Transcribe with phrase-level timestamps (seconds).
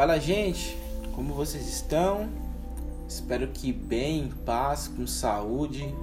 [0.00, 0.78] Fala, gente,
[1.12, 2.26] como vocês estão?
[3.06, 5.94] Espero que bem, em paz, com saúde.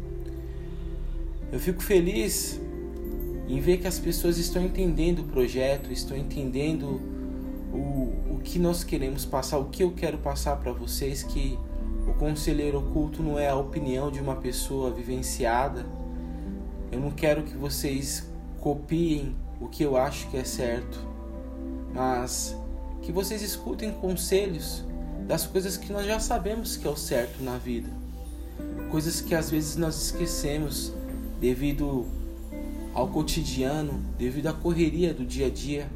[1.50, 2.60] Eu fico feliz
[3.48, 7.00] em ver que as pessoas estão entendendo o projeto, estão entendendo
[7.72, 11.58] o, o que nós queremos passar, o que eu quero passar para vocês, que
[12.06, 15.86] o conselheiro oculto não é a opinião de uma pessoa vivenciada.
[16.92, 18.30] Eu não quero que vocês
[18.60, 21.07] copiem o que eu acho que é certo,
[21.94, 22.56] mas
[23.02, 24.84] que vocês escutem conselhos
[25.26, 27.88] das coisas que nós já sabemos que é o certo na vida.
[28.90, 30.92] Coisas que às vezes nós esquecemos
[31.40, 32.06] devido
[32.94, 35.88] ao cotidiano, devido à correria do dia a dia,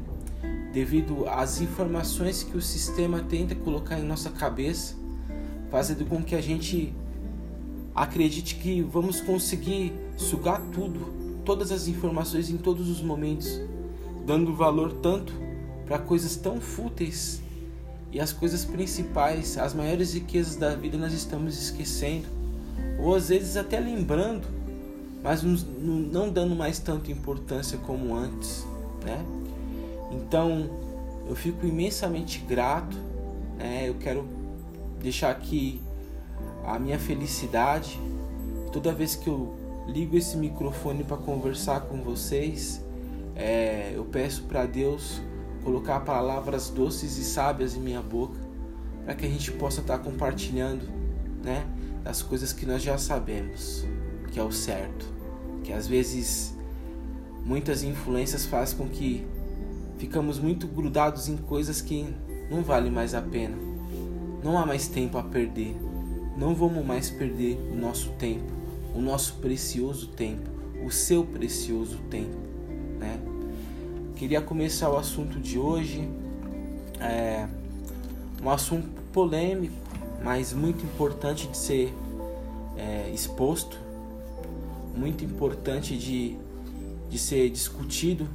[0.71, 4.95] devido às informações que o sistema tenta colocar em nossa cabeça,
[5.69, 6.93] fazendo com que a gente
[7.95, 13.59] acredite que vamos conseguir sugar tudo, todas as informações em todos os momentos,
[14.25, 15.42] dando valor tanto
[15.85, 17.41] para coisas tão fúteis
[18.11, 22.27] e as coisas principais, as maiores riquezas da vida nós estamos esquecendo,
[22.99, 24.47] ou às vezes até lembrando
[25.23, 28.67] mas não dando mais tanta importância como antes,
[29.05, 29.25] né?
[30.11, 30.69] Então
[31.27, 32.97] eu fico imensamente grato,
[33.57, 33.87] né?
[33.87, 34.27] Eu quero
[35.01, 35.81] deixar aqui
[36.65, 37.97] a minha felicidade
[38.73, 39.55] toda vez que eu
[39.87, 42.83] ligo esse microfone para conversar com vocês,
[43.35, 45.21] é, eu peço para Deus
[45.63, 48.39] colocar palavras doces e sábias em minha boca,
[49.05, 50.87] para que a gente possa estar tá compartilhando,
[51.43, 51.65] né,
[52.03, 53.85] das coisas que nós já sabemos,
[54.31, 55.13] que é o certo
[55.63, 56.53] que às vezes
[57.45, 59.25] muitas influências fazem com que
[59.97, 62.13] ficamos muito grudados em coisas que
[62.51, 63.57] não vale mais a pena.
[64.43, 65.75] Não há mais tempo a perder.
[66.37, 68.51] Não vamos mais perder o nosso tempo,
[68.95, 70.49] o nosso precioso tempo,
[70.83, 72.35] o seu precioso tempo,
[72.99, 73.19] né?
[74.15, 76.07] Queria começar o assunto de hoje,
[76.99, 77.47] é
[78.41, 79.75] um assunto polêmico,
[80.23, 81.93] mas muito importante de ser
[82.77, 83.77] é, exposto.
[84.95, 86.37] Muito importante de,
[87.09, 88.27] de ser discutido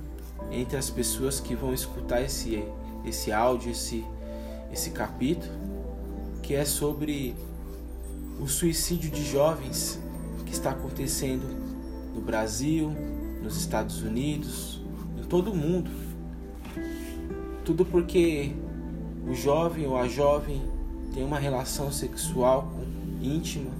[0.50, 2.64] entre as pessoas que vão escutar esse,
[3.04, 4.04] esse áudio, esse,
[4.72, 5.52] esse capítulo,
[6.42, 7.36] que é sobre
[8.40, 10.00] o suicídio de jovens
[10.44, 11.44] que está acontecendo
[12.14, 12.90] no Brasil,
[13.42, 14.77] nos Estados Unidos,
[15.28, 15.90] todo mundo.
[17.64, 18.52] Tudo porque
[19.26, 20.62] o jovem ou a jovem
[21.12, 22.72] tem uma relação sexual
[23.22, 23.70] íntima,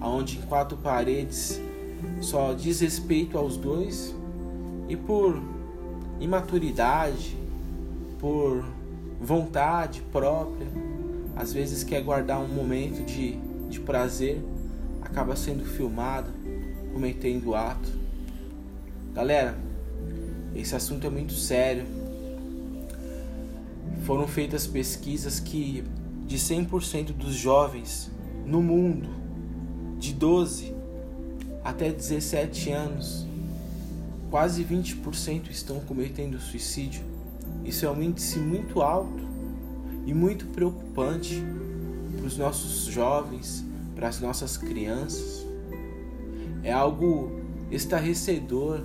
[0.00, 1.60] aonde em quatro paredes
[2.20, 4.14] só diz respeito aos dois
[4.88, 5.40] e por
[6.20, 7.36] imaturidade,
[8.18, 8.64] por
[9.20, 10.66] vontade própria,
[11.36, 13.36] às vezes quer guardar um momento de,
[13.68, 14.42] de prazer,
[15.00, 16.30] acaba sendo filmado,
[16.92, 17.88] cometendo ato.
[19.14, 19.56] Galera,
[20.60, 21.84] esse assunto é muito sério.
[24.04, 25.84] Foram feitas pesquisas que
[26.26, 28.10] de 100% dos jovens
[28.46, 29.08] no mundo,
[29.98, 30.74] de 12
[31.64, 33.26] até 17 anos,
[34.30, 37.02] quase 20% estão cometendo suicídio.
[37.64, 39.22] Isso é um índice muito alto
[40.06, 41.42] e muito preocupante
[42.16, 45.46] para os nossos jovens, para as nossas crianças.
[46.62, 47.40] É algo
[47.70, 48.82] estarrecedor,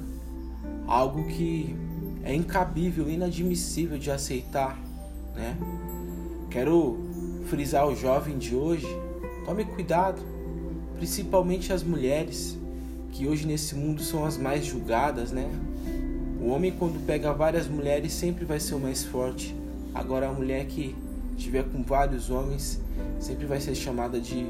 [0.87, 1.75] algo que
[2.23, 4.79] é incabível, inadmissível de aceitar,
[5.35, 5.57] né?
[6.49, 6.97] Quero
[7.47, 8.87] frisar o jovem de hoje,
[9.45, 10.21] tome cuidado,
[10.97, 12.57] principalmente as mulheres
[13.11, 15.49] que hoje nesse mundo são as mais julgadas, né?
[16.41, 19.55] O homem quando pega várias mulheres sempre vai ser o mais forte.
[19.93, 20.95] Agora a mulher que
[21.37, 22.79] estiver com vários homens
[23.19, 24.47] sempre vai ser chamada de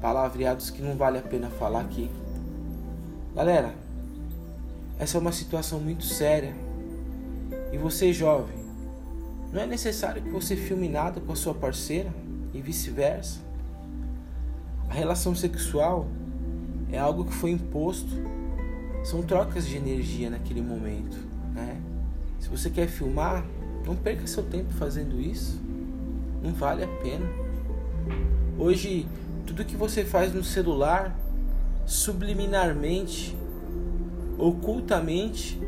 [0.00, 2.10] palavreados que não vale a pena falar aqui.
[3.34, 3.74] Galera,
[4.98, 6.54] essa é uma situação muito séria.
[7.72, 8.56] E você, jovem,
[9.52, 12.12] não é necessário que você filme nada com a sua parceira
[12.54, 13.40] e vice-versa.
[14.88, 16.06] A relação sexual
[16.90, 18.10] é algo que foi imposto.
[19.04, 21.16] São trocas de energia naquele momento,
[21.54, 21.80] né?
[22.40, 23.44] Se você quer filmar,
[23.84, 25.60] não perca seu tempo fazendo isso.
[26.42, 27.26] Não vale a pena.
[28.58, 29.06] Hoje,
[29.46, 31.16] tudo que você faz no celular,
[31.84, 33.36] subliminarmente,
[34.38, 35.58] ocultamente,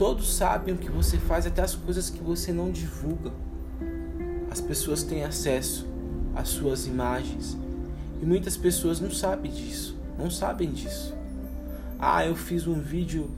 [0.00, 3.32] Todos sabem o que você faz, até as coisas que você não divulga.
[4.50, 5.86] As pessoas têm acesso
[6.34, 7.54] às suas imagens
[8.22, 11.14] e muitas pessoas não sabem disso, não sabem disso.
[11.98, 13.30] Ah, eu fiz um vídeo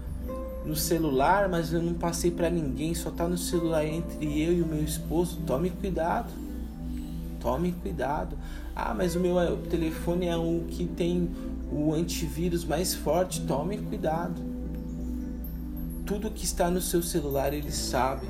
[0.65, 4.63] no celular, mas eu não passei para ninguém, só tá no celular entre eu e
[4.63, 5.41] o meu esposo.
[5.45, 6.31] Tome cuidado.
[7.41, 8.39] Tome cuidado.
[8.73, 11.29] Ah, mas o meu telefone é um que tem
[11.73, 13.41] o antivírus mais forte.
[13.41, 14.52] Tome cuidado.
[16.13, 18.29] Tudo que está no seu celular eles sabem.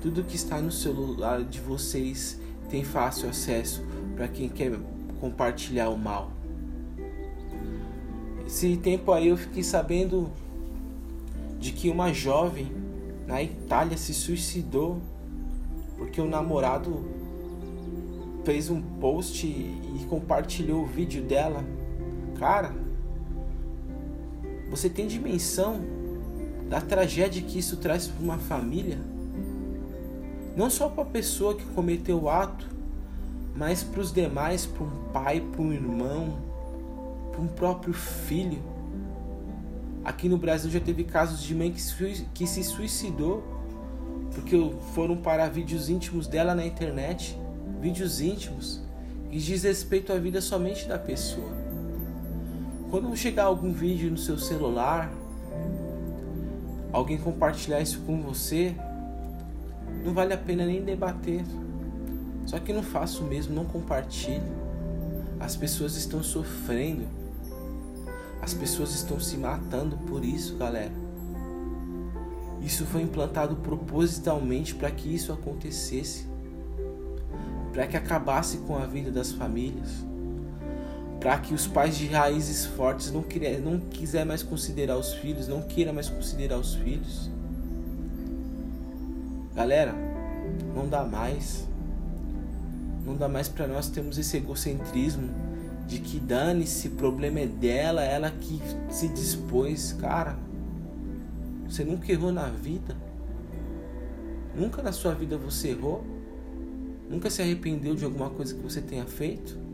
[0.00, 2.40] Tudo que está no celular de vocês
[2.70, 3.84] tem fácil acesso
[4.14, 4.78] para quem quer
[5.20, 6.30] compartilhar o mal.
[8.46, 10.30] Esse tempo aí eu fiquei sabendo
[11.58, 12.70] de que uma jovem
[13.26, 15.00] na Itália se suicidou
[15.98, 17.04] porque o namorado
[18.44, 21.64] fez um post e compartilhou o vídeo dela.
[22.38, 22.72] Cara,
[24.70, 26.05] você tem dimensão
[26.68, 28.98] da tragédia que isso traz para uma família?
[30.56, 32.66] Não só para a pessoa que cometeu o ato,
[33.54, 36.38] mas para os demais, para um pai, para um irmão,
[37.32, 38.62] para um próprio filho.
[40.04, 43.56] Aqui no Brasil já teve casos de mãe que se suicidou
[44.34, 47.38] porque foram para vídeos íntimos dela na internet,
[47.80, 48.82] vídeos íntimos
[49.30, 51.50] que diz respeito à vida somente da pessoa.
[52.90, 55.10] Quando chegar algum vídeo no seu celular,
[56.96, 58.74] alguém compartilhar isso com você,
[60.04, 61.44] não vale a pena nem debater.
[62.46, 64.42] Só que não faço mesmo, não compartilhe.
[65.40, 67.06] As pessoas estão sofrendo
[68.46, 70.92] as pessoas estão se matando por isso, galera.
[72.62, 76.28] Isso foi implantado propositalmente para que isso acontecesse,
[77.72, 80.06] para que acabasse com a vida das famílias,
[81.26, 85.48] para que os pais de raízes fortes não, queira, não quiser mais considerar os filhos,
[85.48, 87.28] não queira mais considerar os filhos.
[89.52, 89.92] Galera,
[90.72, 91.66] não dá mais.
[93.04, 95.28] Não dá mais para nós termos esse egocentrismo
[95.88, 99.94] de que dane-se, problema é dela, ela que se dispôs.
[99.94, 100.38] Cara,
[101.68, 102.96] você nunca errou na vida?
[104.54, 106.04] Nunca na sua vida você errou?
[107.10, 109.65] Nunca se arrependeu de alguma coisa que você tenha feito?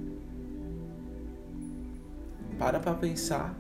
[2.63, 3.59] Para para pensar.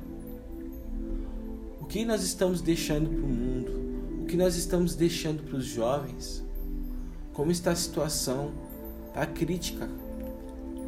[1.81, 4.23] O que nós estamos deixando para o mundo?
[4.23, 6.41] O que nós estamos deixando para os jovens?
[7.33, 8.53] Como está a situação?
[9.13, 9.89] A crítica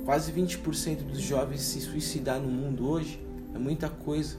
[0.04, 3.18] Quase 20% dos jovens se suicidar no mundo hoje
[3.52, 4.36] é muita coisa.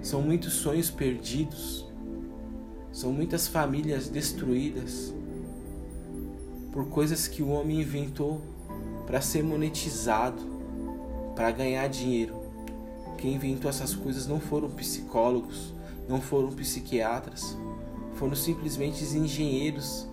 [0.00, 1.84] São muitos sonhos perdidos.
[2.92, 5.12] São muitas famílias destruídas
[6.70, 8.40] por coisas que o homem inventou
[9.04, 10.42] para ser monetizado,
[11.34, 12.41] para ganhar dinheiro.
[13.18, 15.72] Quem inventou essas coisas não foram psicólogos,
[16.08, 17.56] não foram psiquiatras,
[18.14, 20.08] foram simplesmente engenheiros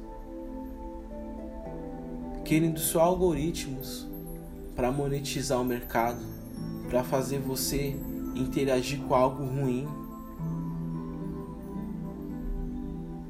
[2.50, 4.08] querendo só algoritmos
[4.76, 6.26] para monetizar o mercado,
[6.90, 7.96] para fazer você
[8.36, 9.88] interagir com algo ruim.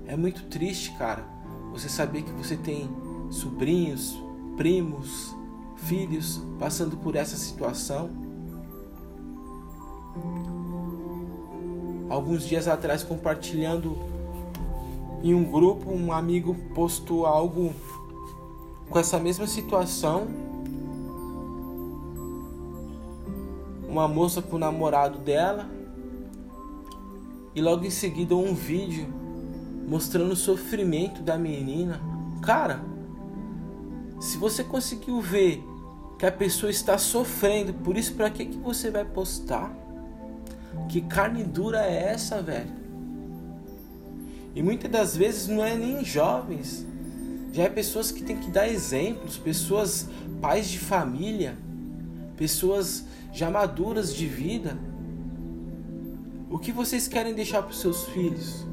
[0.08, 1.28] É muito triste, cara,
[1.72, 2.90] você saber que você tem
[3.30, 4.18] sobrinhos,
[4.56, 5.36] primos,
[5.76, 8.10] filhos passando por essa situação.
[12.10, 13.98] Alguns dias atrás, compartilhando
[15.22, 17.74] em um grupo, um amigo postou algo
[18.90, 20.28] com essa mesma situação
[23.88, 25.68] uma moça com o namorado dela
[27.56, 29.08] e logo em seguida um vídeo
[29.88, 32.00] mostrando o sofrimento da menina.
[32.44, 32.80] Cara,
[34.20, 35.64] se você conseguiu ver
[36.20, 39.76] que a pessoa está sofrendo, por isso para que que você vai postar?
[40.88, 42.72] Que carne dura é essa, velho?
[44.56, 46.86] E muitas das vezes não é nem jovens,
[47.52, 50.08] já é pessoas que têm que dar exemplos, pessoas
[50.42, 51.56] pais de família,
[52.36, 54.78] pessoas já maduras de vida,
[56.50, 58.66] o que vocês querem deixar para os seus filhos?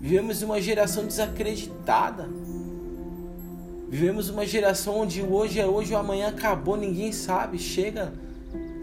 [0.00, 2.28] Vivemos uma geração desacreditada.
[3.88, 7.58] Vivemos uma geração onde hoje é hoje, o amanhã acabou, ninguém sabe.
[7.58, 8.12] Chega,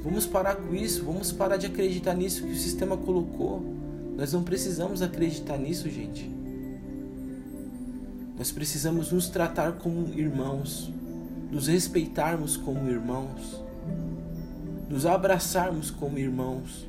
[0.05, 3.61] vamos parar com isso, vamos parar de acreditar nisso que o sistema colocou.
[4.15, 6.31] Nós não precisamos acreditar nisso, gente.
[8.37, 10.93] Nós precisamos nos tratar como irmãos
[11.55, 13.63] nos respeitarmos como irmãos,
[14.89, 16.85] nos abraçarmos como irmãos.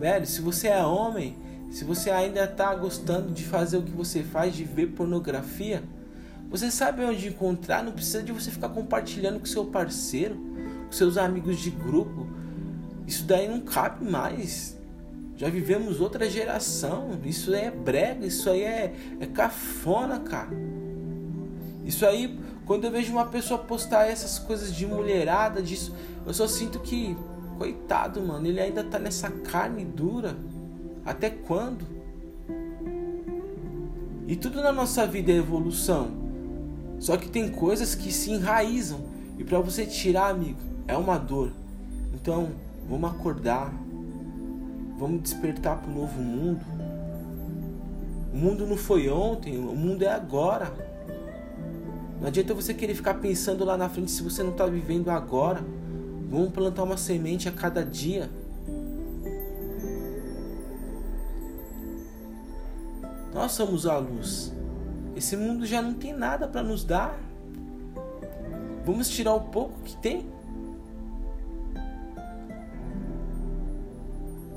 [0.00, 1.36] Velho, se você é homem,
[1.70, 5.84] se você ainda está gostando de fazer o que você faz, de ver pornografia,
[6.52, 10.36] você sabe onde encontrar, não precisa de você ficar compartilhando com seu parceiro,
[10.84, 12.26] com seus amigos de grupo,
[13.06, 14.78] Isso daí não cabe mais.
[15.34, 17.18] Já vivemos outra geração.
[17.24, 20.50] Isso aí é brega, isso aí é, é cafona, cara.
[21.86, 25.94] Isso aí, quando eu vejo uma pessoa postar essas coisas de mulherada, disso,
[26.26, 27.16] eu só sinto que,
[27.56, 30.36] coitado, mano, ele ainda tá nessa carne dura.
[31.04, 31.86] Até quando?
[34.28, 36.21] E tudo na nossa vida é evolução.
[37.02, 39.00] Só que tem coisas que se enraizam.
[39.36, 41.50] E para você tirar, amigo, é uma dor.
[42.14, 42.50] Então,
[42.88, 43.74] vamos acordar.
[45.00, 46.64] Vamos despertar para o novo mundo.
[48.32, 50.72] O mundo não foi ontem, o mundo é agora.
[52.20, 55.60] Não adianta você querer ficar pensando lá na frente se você não está vivendo agora.
[56.30, 58.30] Vamos plantar uma semente a cada dia.
[63.34, 64.52] Nós somos a luz.
[65.14, 67.18] Esse mundo já não tem nada para nos dar.
[68.84, 70.26] Vamos tirar o pouco que tem?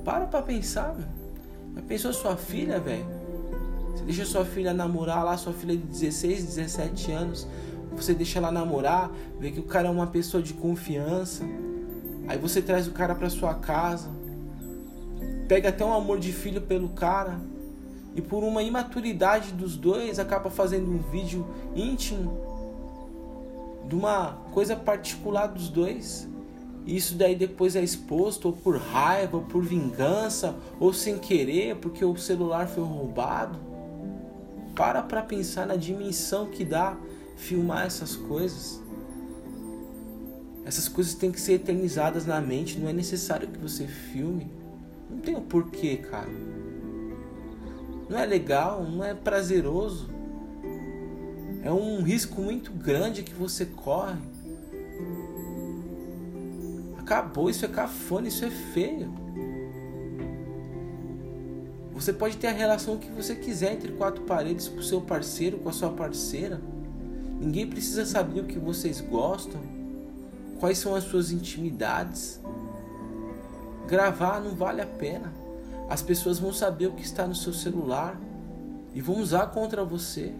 [0.03, 1.07] Para pra pensar, mano.
[1.75, 3.05] Já pensou sua filha, velho?
[3.91, 7.47] Você deixa sua filha namorar lá, sua filha de 16, 17 anos.
[7.95, 11.43] Você deixa ela namorar, vê que o cara é uma pessoa de confiança.
[12.27, 14.09] Aí você traz o cara pra sua casa.
[15.47, 17.39] Pega até um amor de filho pelo cara
[18.15, 21.45] e por uma imaturidade dos dois acaba fazendo um vídeo
[21.75, 22.39] íntimo
[23.87, 26.27] de uma coisa particular dos dois.
[26.85, 31.75] E isso daí depois é exposto ou por raiva, ou por vingança, ou sem querer,
[31.75, 33.59] porque o celular foi roubado.
[34.75, 36.95] Para para pensar na dimensão que dá
[37.35, 38.81] filmar essas coisas.
[40.63, 44.47] Essas coisas têm que ser eternizadas na mente, não é necessário que você filme.
[45.09, 46.29] Não tem o porquê, cara.
[48.09, 50.09] Não é legal, não é prazeroso.
[51.63, 54.19] É um risco muito grande que você corre.
[56.99, 59.11] Acabou, isso é cafona, isso é feio.
[61.93, 65.57] Você pode ter a relação que você quiser entre quatro paredes com o seu parceiro,
[65.57, 66.61] com a sua parceira.
[67.39, 69.59] Ninguém precisa saber o que vocês gostam,
[70.59, 72.39] quais são as suas intimidades.
[73.87, 75.44] Gravar não vale a pena
[75.89, 78.19] as pessoas vão saber o que está no seu celular
[78.93, 80.33] e vão usar contra você.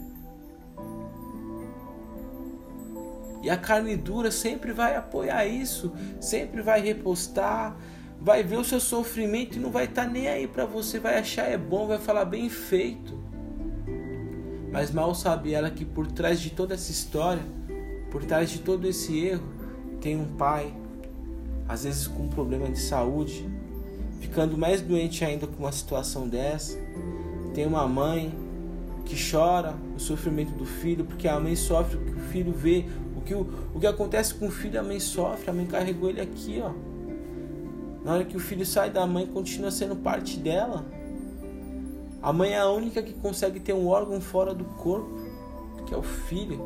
[3.43, 7.77] E a carne dura sempre vai apoiar isso, sempre vai repostar,
[8.19, 11.19] vai ver o seu sofrimento e não vai estar tá nem aí para você, vai
[11.19, 13.23] achar é bom, vai falar bem feito.
[14.71, 17.43] Mas mal sabe ela que por trás de toda essa história,
[18.09, 19.47] por trás de todo esse erro,
[20.01, 20.73] tem um pai,
[21.67, 23.47] às vezes com um problema de saúde,
[24.25, 26.77] ficando mais doente ainda com uma situação dessa.
[27.53, 28.33] Tem uma mãe
[29.05, 32.85] que chora o sofrimento do filho, porque a mãe sofre o que o filho vê,
[33.15, 36.09] o que, o, o que acontece com o filho, a mãe sofre, a mãe carregou
[36.09, 36.71] ele aqui, ó.
[38.03, 40.85] Na hora que o filho sai da mãe, continua sendo parte dela.
[42.21, 45.19] A mãe é a única que consegue ter um órgão fora do corpo,
[45.85, 46.59] que é o filho.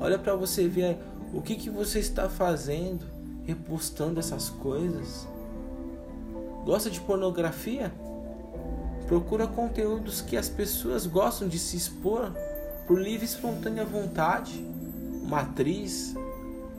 [0.00, 0.98] Olha para você ver
[1.34, 3.17] o que, que você está fazendo
[3.48, 5.26] repostando essas coisas?
[6.66, 7.90] Gosta de pornografia?
[9.06, 12.30] Procura conteúdos que as pessoas gostam de se expor
[12.86, 14.62] por livre e espontânea vontade.
[15.22, 16.14] Uma atriz,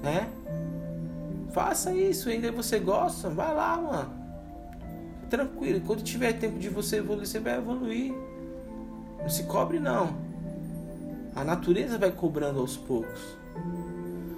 [0.04, 0.30] né?
[1.52, 4.14] Faça isso, ainda você gosta, vai lá, mano.
[5.28, 8.14] Tranquilo, quando tiver tempo de você evoluir, você vai evoluir.
[9.20, 10.14] Não se cobre não.
[11.36, 13.22] A natureza vai cobrando aos poucos.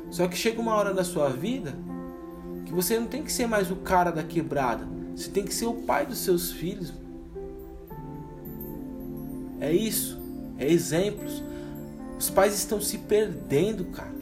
[0.09, 1.73] Só que chega uma hora da sua vida
[2.65, 5.65] que você não tem que ser mais o cara da quebrada, você tem que ser
[5.65, 6.93] o pai dos seus filhos.
[9.59, 10.19] É isso,
[10.57, 11.43] é exemplos.
[12.17, 14.13] Os pais estão se perdendo, cara.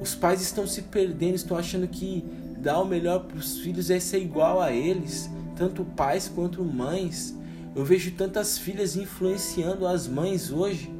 [0.00, 2.24] Os pais estão se perdendo, estão achando que
[2.58, 7.34] dar o melhor para os filhos é ser igual a eles, tanto pais quanto mães.
[7.74, 10.99] Eu vejo tantas filhas influenciando as mães hoje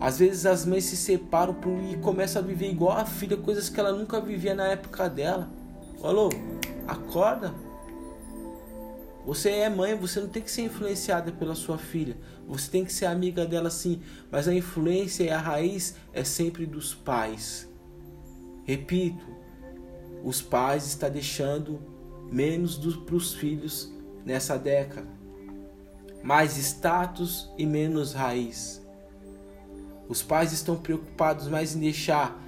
[0.00, 1.56] às vezes as mães se separam
[1.90, 5.50] e começam a viver igual a filha, coisas que ela nunca vivia na época dela.
[6.02, 6.28] Alô,
[6.86, 7.52] acorda.
[9.26, 12.16] Você é mãe, você não tem que ser influenciada pela sua filha.
[12.46, 14.00] Você tem que ser amiga dela sim,
[14.30, 17.68] mas a influência e a raiz é sempre dos pais.
[18.64, 19.26] Repito,
[20.24, 21.80] os pais estão deixando
[22.30, 23.92] menos para os filhos
[24.24, 25.08] nessa década.
[26.22, 28.86] Mais status e menos raiz.
[30.08, 32.42] Os pais estão preocupados mais em deixar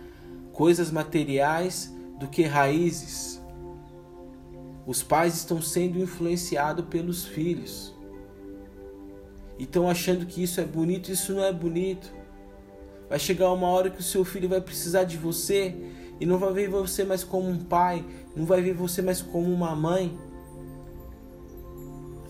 [0.52, 3.40] coisas materiais do que raízes.
[4.86, 7.94] Os pais estão sendo influenciados pelos filhos.
[9.58, 12.10] E estão achando que isso é bonito, isso não é bonito.
[13.08, 15.74] Vai chegar uma hora que o seu filho vai precisar de você
[16.18, 19.52] e não vai ver você mais como um pai, não vai ver você mais como
[19.52, 20.18] uma mãe.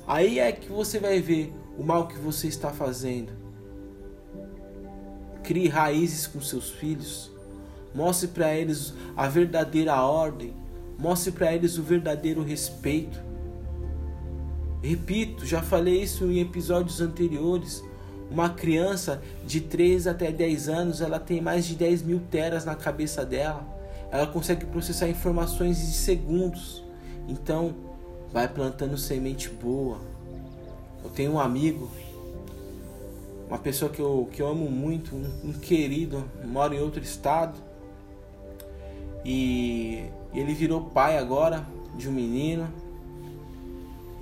[0.07, 3.50] Aí é que você vai ver o mal que você está fazendo.
[5.43, 7.31] Crie raízes com seus filhos.
[7.95, 10.55] Mostre para eles a verdadeira ordem.
[10.99, 13.19] Mostre para eles o verdadeiro respeito.
[14.83, 17.83] Repito, já falei isso em episódios anteriores.
[18.31, 22.75] Uma criança de 3 até 10 anos, ela tem mais de 10 mil teras na
[22.75, 23.67] cabeça dela.
[24.11, 26.85] Ela consegue processar informações em segundos.
[27.29, 27.75] Então,
[28.33, 29.99] vai plantando semente boa.
[31.03, 31.91] Eu tenho um amigo,
[33.51, 37.59] uma pessoa que eu, que eu amo muito, um, um querido, mora em outro estado.
[39.25, 41.67] E ele virou pai agora
[41.97, 42.73] de um menino.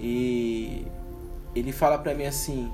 [0.01, 0.87] E
[1.55, 2.73] ele fala pra mim assim: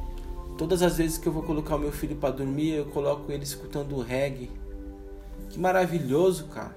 [0.57, 3.43] Todas as vezes que eu vou colocar o meu filho para dormir, eu coloco ele
[3.43, 4.49] escutando reggae.
[5.51, 6.75] Que maravilhoso, cara.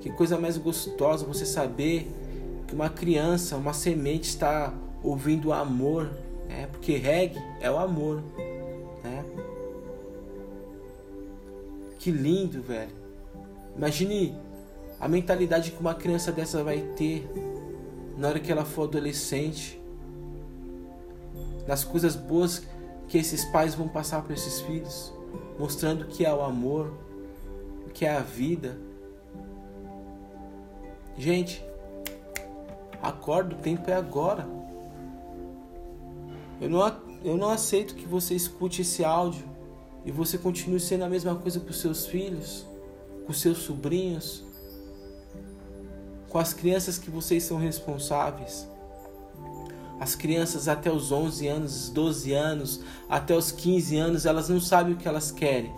[0.00, 2.10] Que coisa mais gostosa você saber
[2.66, 6.10] que uma criança, uma semente está ouvindo amor,
[6.50, 6.66] né?
[6.66, 8.22] Porque reggae é o amor,
[9.04, 9.24] né?
[11.98, 12.90] Que lindo, velho.
[13.76, 14.36] Imagine
[14.98, 17.30] a mentalidade que uma criança dessa vai ter
[18.18, 19.80] na hora que ela for adolescente
[21.66, 22.66] das coisas boas
[23.06, 25.12] que esses pais vão passar para esses filhos,
[25.58, 26.92] mostrando que é o amor,
[27.94, 28.76] que é a vida.
[31.16, 31.64] Gente,
[33.02, 34.59] acorda, o tempo é agora.
[36.60, 39.48] Eu não, eu não aceito que você escute esse áudio
[40.04, 42.66] e você continue sendo a mesma coisa com seus filhos,
[43.26, 44.44] com seus sobrinhos,
[46.28, 48.68] com as crianças que vocês são responsáveis.
[49.98, 54.94] As crianças até os 11 anos, 12 anos, até os 15 anos, elas não sabem
[54.94, 55.72] o que elas querem.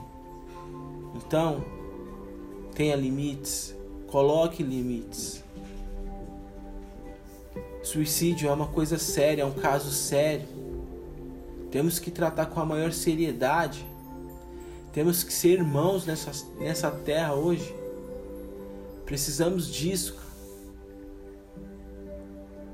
[1.14, 1.64] Então,
[2.74, 3.74] tenha limites,
[4.06, 5.42] coloque limites.
[7.82, 10.61] Suicídio é uma coisa séria, é um caso sério.
[11.72, 13.86] Temos que tratar com a maior seriedade.
[14.92, 17.74] Temos que ser irmãos nessa, nessa terra hoje.
[19.06, 20.14] Precisamos disso.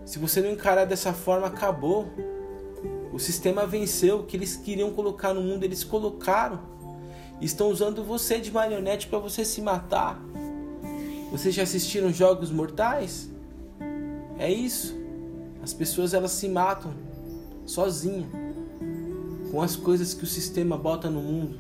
[0.05, 2.09] Se você não encarar dessa forma, acabou.
[3.13, 4.19] O sistema venceu.
[4.19, 6.59] O que eles queriam colocar no mundo, eles colocaram.
[7.41, 10.21] Estão usando você de marionete para você se matar.
[11.31, 13.31] Vocês já assistiram Jogos Mortais?
[14.41, 14.93] É isso.
[15.63, 16.93] As pessoas elas se matam
[17.65, 18.48] sozinhas
[19.51, 21.57] com as coisas que o sistema bota no mundo,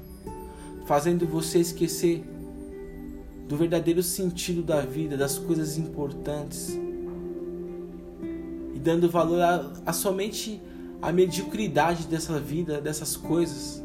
[0.87, 2.24] fazendo você esquecer
[3.48, 6.79] do verdadeiro sentido da vida, das coisas importantes
[8.74, 10.61] e dando valor a, a somente
[11.03, 13.83] a mediocridade dessa vida, dessas coisas.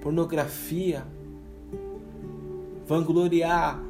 [0.00, 1.04] Pornografia,
[2.86, 3.82] vangloriar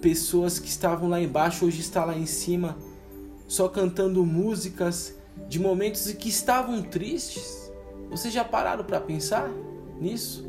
[0.00, 2.76] pessoas que estavam lá embaixo, hoje está lá em cima,
[3.46, 5.14] só cantando músicas
[5.48, 7.71] de momentos em que estavam tristes.
[8.12, 9.50] Vocês já pararam para pensar
[9.98, 10.46] nisso?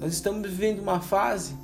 [0.00, 1.56] Nós estamos vivendo uma fase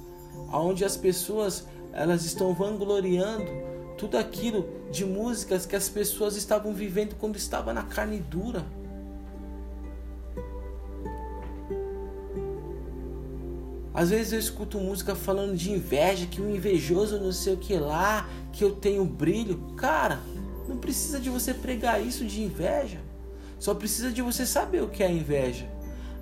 [0.52, 3.50] onde as pessoas elas estão vangloriando
[3.98, 8.64] tudo aquilo de músicas que as pessoas estavam vivendo quando estava na carne dura.
[13.92, 17.76] Às vezes eu escuto música falando de inveja, que o invejoso não sei o que
[17.76, 19.74] lá, que eu tenho brilho.
[19.76, 20.20] Cara,
[20.68, 23.09] não precisa de você pregar isso de inveja.
[23.60, 25.68] Só precisa de você saber o que é inveja.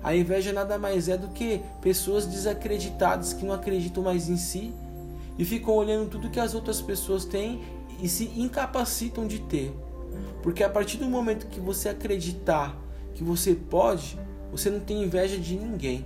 [0.03, 4.73] A inveja nada mais é do que pessoas desacreditadas que não acreditam mais em si
[5.37, 7.61] e ficam olhando tudo que as outras pessoas têm
[8.01, 9.73] e se incapacitam de ter.
[10.43, 12.77] Porque a partir do momento que você acreditar
[13.15, 14.19] que você pode,
[14.51, 16.05] você não tem inveja de ninguém.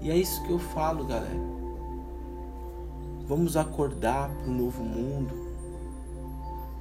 [0.00, 1.50] E é isso que eu falo, galera.
[3.26, 5.34] Vamos acordar para o novo mundo.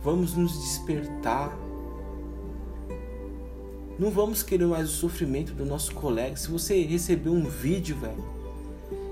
[0.04, 1.69] Vamos nos despertar.
[4.00, 6.38] Não vamos querer mais o sofrimento do nosso colega.
[6.38, 8.24] Se você receber um vídeo, velho,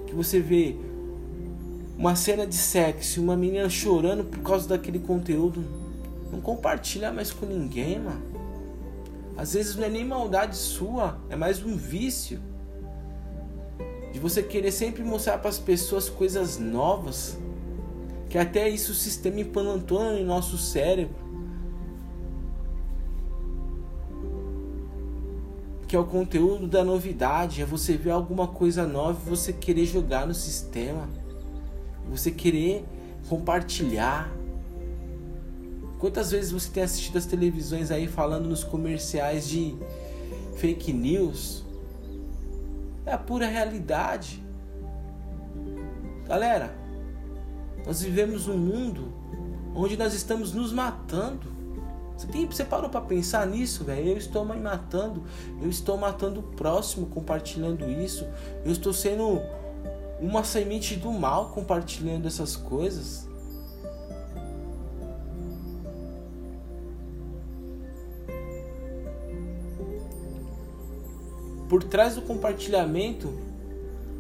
[0.08, 0.78] que você vê
[1.98, 5.62] uma cena de sexo, uma menina chorando por causa daquele conteúdo,
[6.32, 8.22] não compartilha mais com ninguém, mano.
[9.36, 12.40] Às vezes não é nem maldade sua, é mais um vício.
[14.14, 17.38] De você querer sempre mostrar para as pessoas coisas novas,
[18.30, 21.27] que até isso o sistema implantou no nosso cérebro.
[25.88, 29.86] Que é o conteúdo da novidade, é você ver alguma coisa nova e você querer
[29.86, 31.08] jogar no sistema
[32.10, 32.86] você querer
[33.28, 34.32] compartilhar.
[36.00, 39.76] Quantas vezes você tem assistido as televisões aí falando nos comerciais de
[40.58, 41.66] fake news?
[43.06, 44.44] É a pura realidade.
[46.28, 46.76] Galera,
[47.86, 49.14] nós vivemos um mundo
[49.74, 51.57] onde nós estamos nos matando.
[52.18, 54.10] Você, tem, você parou para pensar nisso, velho?
[54.10, 55.24] Eu estou me matando,
[55.62, 58.26] eu estou matando o próximo compartilhando isso,
[58.66, 59.40] eu estou sendo
[60.20, 63.28] uma semente do mal compartilhando essas coisas.
[71.70, 73.32] Por trás do compartilhamento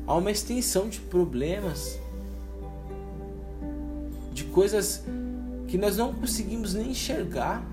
[0.06, 1.98] há uma extensão de problemas,
[4.34, 5.04] de coisas
[5.68, 7.66] que nós não conseguimos nem enxergar.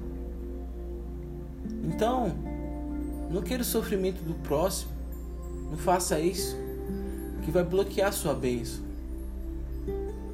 [1.87, 2.35] Então,
[3.31, 4.91] não queira o sofrimento do próximo,
[5.71, 6.57] não faça isso,
[7.45, 8.83] que vai bloquear sua bênção,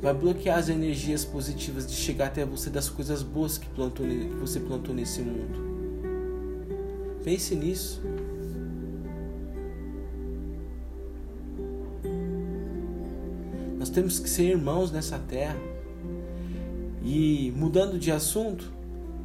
[0.00, 4.36] vai bloquear as energias positivas de chegar até você das coisas boas que, plantou, que
[4.40, 5.70] você plantou nesse mundo.
[7.24, 8.00] Pense nisso.
[13.78, 15.56] Nós temos que ser irmãos nessa terra.
[17.02, 18.70] E mudando de assunto,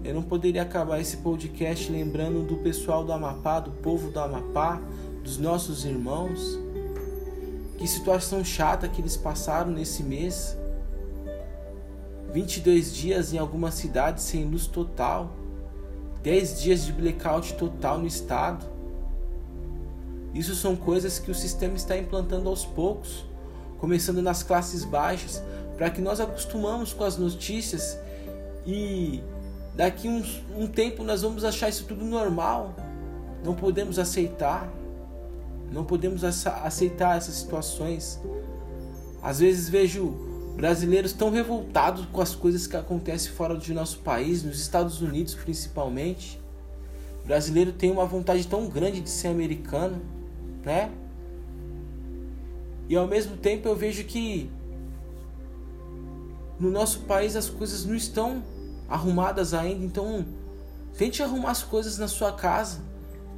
[0.05, 4.81] eu não poderia acabar esse podcast lembrando do pessoal do Amapá, do povo do Amapá,
[5.23, 6.59] dos nossos irmãos.
[7.77, 10.55] Que situação chata que eles passaram nesse mês.
[12.31, 15.35] 22 dias em algumas cidades sem luz total.
[16.23, 18.65] 10 dias de blackout total no estado.
[20.33, 23.25] Isso são coisas que o sistema está implantando aos poucos
[23.77, 25.43] começando nas classes baixas,
[25.77, 27.97] para que nós acostumamos com as notícias
[28.65, 29.21] e
[29.75, 30.23] daqui um,
[30.57, 32.75] um tempo nós vamos achar isso tudo normal.
[33.43, 34.71] Não podemos aceitar,
[35.71, 38.19] não podemos aceitar essas situações.
[39.21, 40.13] Às vezes vejo
[40.55, 45.35] brasileiros tão revoltados com as coisas que acontecem fora do nosso país, nos Estados Unidos
[45.35, 46.39] principalmente.
[47.23, 50.01] O brasileiro tem uma vontade tão grande de ser americano,
[50.63, 50.91] né?
[52.88, 54.49] E ao mesmo tempo eu vejo que
[56.59, 58.43] no nosso país as coisas não estão
[58.87, 60.25] arrumadas ainda, então
[60.97, 62.79] tente arrumar as coisas na sua casa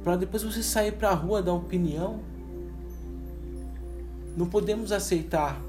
[0.04, 2.20] para depois você sair para a rua dar opinião.
[4.36, 5.60] Não podemos aceitar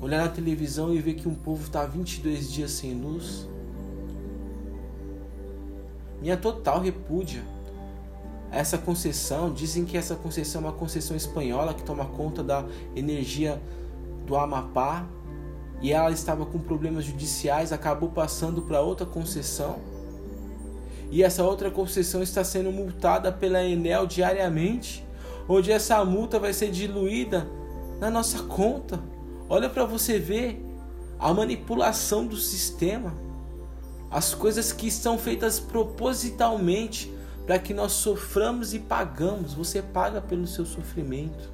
[0.00, 3.48] olhar na televisão e ver que um povo está 22 dias sem luz.
[6.20, 7.42] Minha total repúdia
[8.50, 12.64] essa concessão, dizem que essa concessão é uma concessão espanhola que toma conta da
[12.96, 13.60] energia
[14.26, 15.06] do Amapá
[15.80, 19.78] e ela estava com problemas judiciais, acabou passando para outra concessão.
[21.10, 25.04] E essa outra concessão está sendo multada pela Enel diariamente,
[25.48, 27.48] onde essa multa vai ser diluída
[27.98, 29.00] na nossa conta.
[29.48, 30.64] Olha para você ver
[31.18, 33.12] a manipulação do sistema.
[34.10, 37.12] As coisas que são feitas propositalmente
[37.46, 39.54] para que nós soframos e pagamos.
[39.54, 41.50] Você paga pelo seu sofrimento.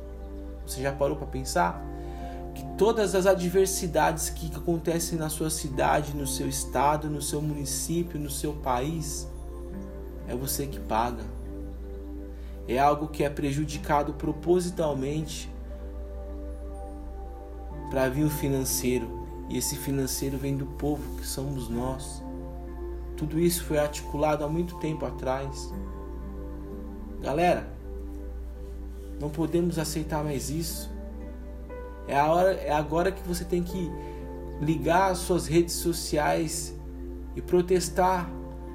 [0.66, 1.82] Você já parou para pensar?
[2.78, 8.28] Todas as adversidades que acontecem na sua cidade, no seu estado, no seu município, no
[8.28, 9.26] seu país,
[10.28, 11.24] é você que paga.
[12.68, 15.50] É algo que é prejudicado propositalmente
[17.88, 19.24] para vir o financeiro.
[19.48, 22.22] E esse financeiro vem do povo, que somos nós.
[23.16, 25.72] Tudo isso foi articulado há muito tempo atrás.
[27.22, 27.66] Galera,
[29.18, 30.95] não podemos aceitar mais isso.
[32.08, 33.90] É, a hora, é agora que você tem que
[34.60, 36.74] ligar as suas redes sociais
[37.34, 38.30] e protestar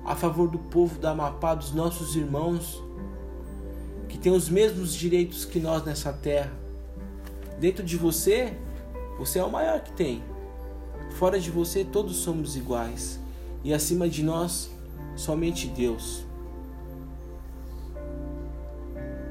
[0.06, 2.82] a favor do povo da Amapá, dos nossos irmãos,
[4.08, 6.52] que têm os mesmos direitos que nós nessa terra.
[7.60, 8.54] Dentro de você,
[9.18, 10.24] você é o maior que tem.
[11.12, 13.20] Fora de você, todos somos iguais
[13.64, 14.72] e acima de nós,
[15.16, 16.26] somente Deus.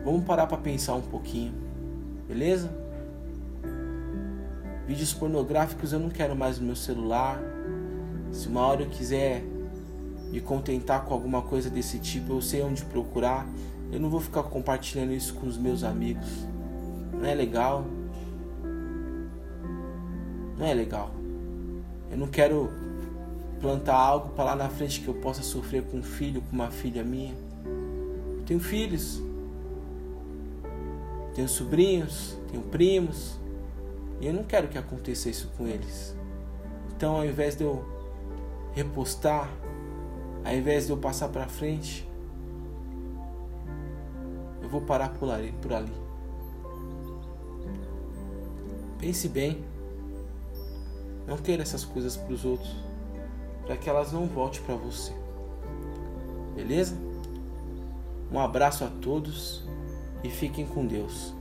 [0.05, 1.53] Vamos parar para pensar um pouquinho,
[2.27, 2.80] beleza?
[4.90, 7.40] Vídeos pornográficos eu não quero mais no meu celular.
[8.33, 9.40] Se uma hora eu quiser
[10.33, 13.46] me contentar com alguma coisa desse tipo, eu sei onde procurar.
[13.92, 16.26] Eu não vou ficar compartilhando isso com os meus amigos.
[17.12, 17.85] Não é legal.
[20.59, 21.12] Não é legal.
[22.11, 22.68] Eu não quero
[23.61, 26.72] plantar algo para lá na frente que eu possa sofrer com um filho, com uma
[26.72, 27.37] filha minha.
[28.38, 29.22] Eu tenho filhos,
[31.33, 33.38] tenho sobrinhos, tenho primos,
[34.20, 36.14] e eu não quero que aconteça isso com eles.
[36.94, 37.85] Então, ao invés de eu
[38.74, 39.50] repostar,
[40.44, 42.09] ao invés de eu passar para frente,
[44.62, 45.92] eu vou parar por ali, por ali.
[48.98, 49.64] Pense bem.
[51.26, 52.90] Não queira essas coisas para os outros
[53.70, 55.12] para que elas não voltem para você.
[56.56, 56.96] Beleza?
[58.33, 59.62] Um abraço a todos
[60.24, 61.33] e fiquem com Deus.